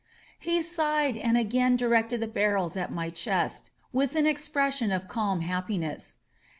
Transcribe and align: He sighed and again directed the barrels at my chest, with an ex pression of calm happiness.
He 0.39 0.63
sighed 0.63 1.15
and 1.15 1.37
again 1.37 1.75
directed 1.75 2.21
the 2.21 2.27
barrels 2.27 2.75
at 2.75 2.91
my 2.91 3.11
chest, 3.11 3.69
with 3.93 4.15
an 4.15 4.25
ex 4.25 4.47
pression 4.47 4.91
of 4.91 5.07
calm 5.07 5.41
happiness. 5.41 6.17